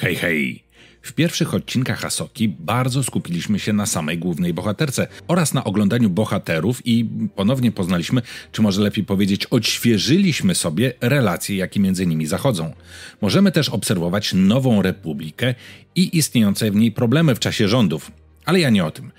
[0.00, 0.64] Hej, hej!
[1.02, 6.82] W pierwszych odcinkach Asoki bardzo skupiliśmy się na samej głównej bohaterce oraz na oglądaniu bohaterów
[6.84, 8.22] i ponownie poznaliśmy,
[8.52, 12.74] czy może lepiej powiedzieć, odświeżyliśmy sobie relacje, jakie między nimi zachodzą.
[13.20, 15.54] Możemy też obserwować nową republikę
[15.94, 18.12] i istniejące w niej problemy w czasie rządów.
[18.44, 19.12] Ale ja nie o tym.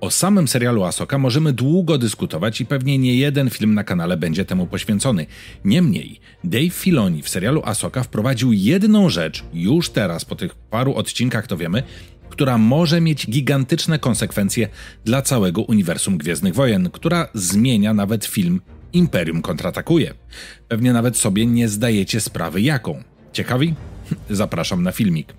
[0.00, 4.44] O samym serialu Asoka możemy długo dyskutować i pewnie nie jeden film na kanale będzie
[4.44, 5.26] temu poświęcony.
[5.64, 11.46] Niemniej, Dave Filoni w serialu Asoka wprowadził jedną rzecz, już teraz, po tych paru odcinkach
[11.46, 11.82] to wiemy,
[12.30, 14.68] która może mieć gigantyczne konsekwencje
[15.04, 18.60] dla całego uniwersum Gwiezdnych Wojen, która zmienia nawet film
[18.92, 20.14] Imperium kontratakuje.
[20.68, 23.02] Pewnie nawet sobie nie zdajecie sprawy jaką.
[23.32, 23.74] Ciekawi?
[24.30, 25.34] Zapraszam na filmik.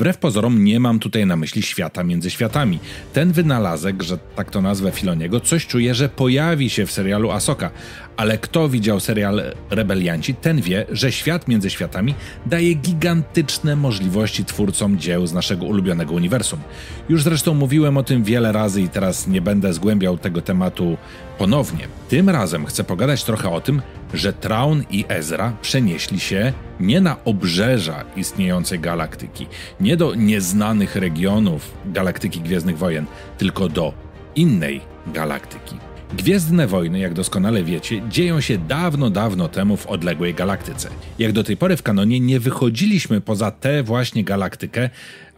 [0.00, 2.78] Wbrew pozorom nie mam tutaj na myśli świata między światami.
[3.12, 7.70] Ten wynalazek, że tak to nazwę Filoniego, coś czuję, że pojawi się w serialu Asoka.
[8.16, 12.14] Ale kto widział serial Rebelianci, ten wie, że świat między światami
[12.46, 16.60] daje gigantyczne możliwości twórcom dzieł z naszego ulubionego uniwersum.
[17.08, 20.96] Już zresztą mówiłem o tym wiele razy i teraz nie będę zgłębiał tego tematu
[21.38, 21.88] ponownie.
[22.08, 23.82] Tym razem chcę pogadać trochę o tym,
[24.14, 29.46] że Traun i Ezra przenieśli się nie na obrzeża istniejącej galaktyki,
[29.80, 33.06] nie do nieznanych regionów galaktyki Gwiezdnych Wojen,
[33.38, 33.94] tylko do
[34.36, 35.76] innej galaktyki.
[36.12, 40.88] Gwiezdne wojny, jak doskonale wiecie, dzieją się dawno, dawno temu w odległej galaktyce.
[41.18, 44.90] Jak do tej pory w kanonie nie wychodziliśmy poza tę właśnie galaktykę,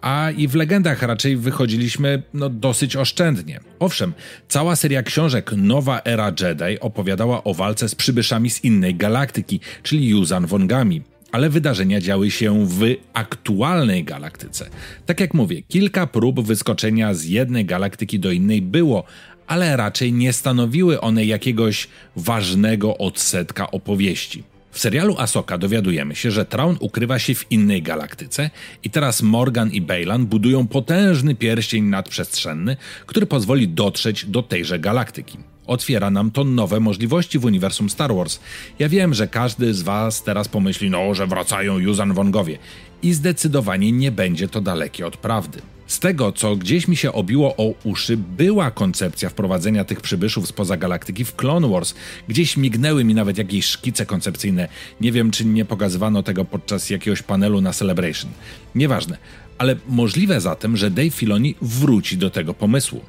[0.02, 3.60] a i w legendach raczej wychodziliśmy no, dosyć oszczędnie.
[3.78, 4.12] Owszem,
[4.48, 10.08] cała seria książek Nowa Era Jedi opowiadała o walce z przybyszami z innej galaktyki, czyli
[10.08, 12.80] Yuzan Wongami, ale wydarzenia działy się w
[13.12, 14.70] aktualnej galaktyce.
[15.06, 19.04] Tak jak mówię, kilka prób wyskoczenia z jednej galaktyki do innej było,
[19.46, 24.51] ale raczej nie stanowiły one jakiegoś ważnego odsetka opowieści.
[24.72, 28.50] W serialu Asoka dowiadujemy się, że Traun ukrywa się w innej galaktyce
[28.84, 35.38] i teraz Morgan i Baylan budują potężny pierścień nadprzestrzenny, który pozwoli dotrzeć do tejże galaktyki.
[35.66, 38.40] Otwiera nam to nowe możliwości w uniwersum Star Wars.
[38.78, 42.58] Ja wiem, że każdy z Was teraz pomyśli, no, że wracają Yuzan Wongowie.
[43.02, 45.62] I zdecydowanie nie będzie to dalekie od prawdy.
[45.86, 50.76] Z tego, co gdzieś mi się obiło o uszy, była koncepcja wprowadzenia tych przybyszów spoza
[50.76, 51.94] galaktyki w Clone Wars.
[52.28, 54.68] Gdzieś mignęły mi nawet jakieś szkice koncepcyjne.
[55.00, 58.30] Nie wiem, czy nie pokazywano tego podczas jakiegoś panelu na Celebration.
[58.74, 59.18] Nieważne.
[59.58, 63.00] Ale możliwe zatem, że Dave Filoni wróci do tego pomysłu.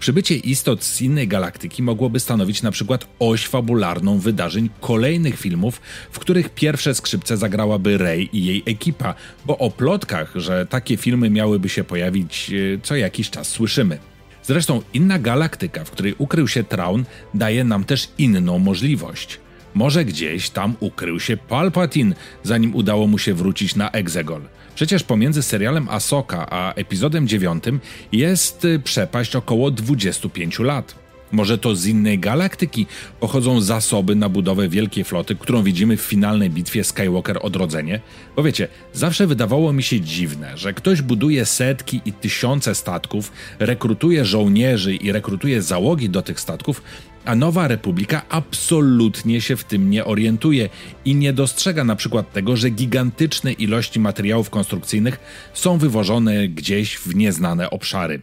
[0.00, 5.80] Przybycie istot z innej galaktyki mogłoby stanowić na przykład oś fabularną wydarzeń kolejnych filmów,
[6.10, 9.14] w których pierwsze skrzypce zagrałaby Rey i jej ekipa,
[9.46, 13.98] bo o plotkach, że takie filmy miałyby się pojawić e, co jakiś czas słyszymy.
[14.42, 19.40] Zresztą inna galaktyka, w której ukrył się Traun, daje nam też inną możliwość.
[19.74, 24.42] Może gdzieś tam ukrył się Palpatine, zanim udało mu się wrócić na Exegol.
[24.78, 27.64] Przecież pomiędzy serialem Asoka a epizodem 9
[28.12, 30.94] jest y, przepaść około 25 lat.
[31.32, 32.86] Może to z innej galaktyki
[33.20, 38.00] pochodzą zasoby na budowę wielkiej floty, którą widzimy w finalnej bitwie Skywalker Odrodzenie?
[38.36, 44.24] Bo wiecie, zawsze wydawało mi się dziwne, że ktoś buduje setki i tysiące statków, rekrutuje
[44.24, 46.82] żołnierzy i rekrutuje załogi do tych statków,
[47.28, 50.68] a Nowa Republika absolutnie się w tym nie orientuje
[51.04, 55.20] i nie dostrzega na przykład tego, że gigantyczne ilości materiałów konstrukcyjnych
[55.54, 58.20] są wywożone gdzieś w nieznane obszary.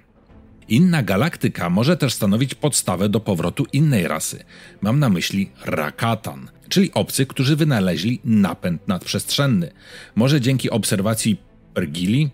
[0.68, 4.44] Inna galaktyka może też stanowić podstawę do powrotu innej rasy.
[4.82, 9.72] Mam na myśli Rakatan, czyli obcy, którzy wynaleźli napęd nadprzestrzenny.
[10.16, 11.38] Może dzięki obserwacji
[11.74, 12.30] Pergili,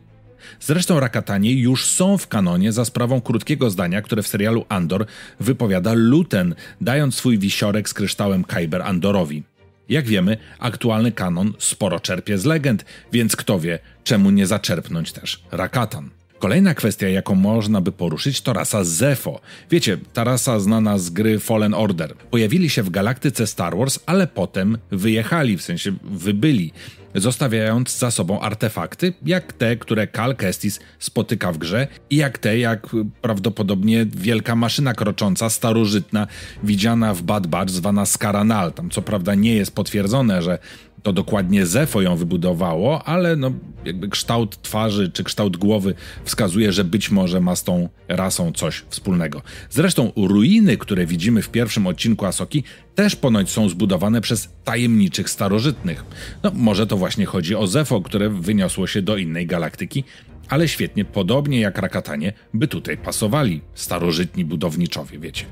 [0.59, 5.05] Zresztą Rakatanie już są w kanonie za sprawą krótkiego zdania, które w serialu Andor
[5.39, 9.43] wypowiada Luten, dając swój wisiorek z kryształem Kyber Andorowi.
[9.89, 15.43] Jak wiemy, aktualny kanon sporo czerpie z legend, więc kto wie, czemu nie zaczerpnąć też
[15.51, 16.20] Rakatan.
[16.41, 19.41] Kolejna kwestia, jaką można by poruszyć, to rasa Zefo.
[19.69, 22.15] Wiecie, ta rasa znana z gry Fallen Order.
[22.15, 26.73] Pojawili się w galaktyce Star Wars, ale potem wyjechali, w sensie wybyli,
[27.15, 32.57] zostawiając za sobą artefakty, jak te, które Cal Kestis spotyka w grze i jak te,
[32.57, 32.87] jak
[33.21, 36.27] prawdopodobnie wielka maszyna krocząca, starożytna,
[36.63, 38.73] widziana w Bad Batch, zwana Skaranal.
[38.73, 40.59] Tam co prawda nie jest potwierdzone, że
[41.03, 43.51] to dokładnie Zefo ją wybudowało, ale no,
[43.85, 45.93] jakby kształt twarzy czy kształt głowy
[46.23, 49.41] wskazuje, że być może ma z tą rasą coś wspólnego.
[49.69, 52.63] Zresztą ruiny, które widzimy w pierwszym odcinku Asoki,
[52.95, 56.05] też ponoć są zbudowane przez tajemniczych starożytnych.
[56.43, 60.03] No, może to właśnie chodzi o Zefo, które wyniosło się do innej galaktyki,
[60.49, 65.45] ale świetnie, podobnie jak Rakatanie, by tutaj pasowali starożytni budowniczowie, wiecie.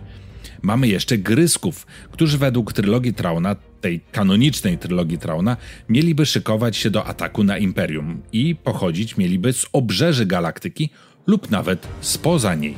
[0.61, 5.57] Mamy jeszcze Grysków, którzy według trylogii Trauna, tej kanonicznej trylogii Trauna,
[5.89, 10.89] mieliby szykować się do ataku na Imperium i pochodzić mieliby z obrzeży galaktyki
[11.27, 12.75] lub nawet spoza niej.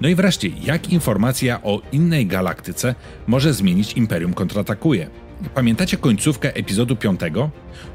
[0.00, 2.94] No i wreszcie, jak informacja o innej galaktyce
[3.26, 5.10] może zmienić Imperium kontratakuje?
[5.54, 7.20] Pamiętacie końcówkę epizodu 5?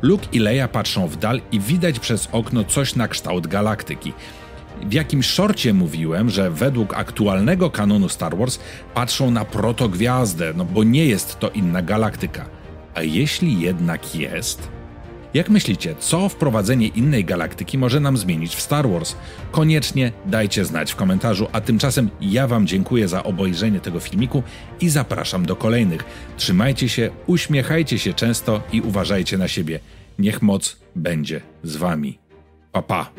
[0.02, 4.14] Luke i Leia patrzą w dal i widać przez okno coś na kształt galaktyki.
[4.82, 8.60] W jakimś szorcie mówiłem, że według aktualnego kanonu Star Wars
[8.94, 12.46] patrzą na protogwiazdę, no bo nie jest to inna galaktyka.
[12.96, 14.70] A jeśli jednak jest?
[15.34, 19.16] Jak myślicie, co wprowadzenie innej galaktyki może nam zmienić w Star Wars?
[19.52, 24.44] Koniecznie dajcie znać w komentarzu, a tymczasem ja Wam dziękuję za obejrzenie tego filmiku
[24.82, 26.06] i zapraszam do kolejnych.
[26.38, 29.80] Trzymajcie się, uśmiechajcie się często i uważajcie na siebie.
[30.20, 32.20] Niech moc będzie z Wami.
[32.72, 33.10] Pa pa!